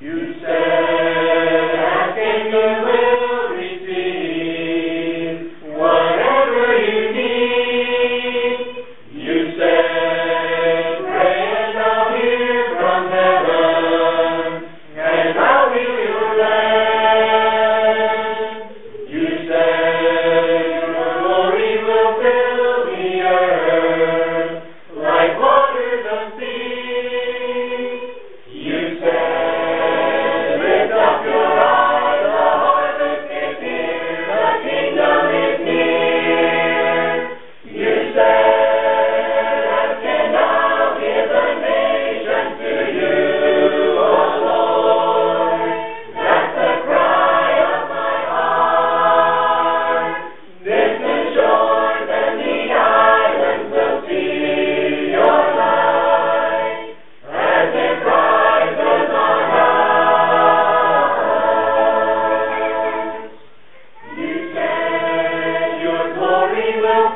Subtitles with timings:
[0.00, 0.59] You say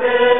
[0.05, 0.34] Yeah.